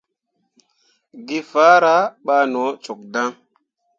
[1.27, 1.95] Geefahra
[2.25, 3.29] ɓah no cok dan.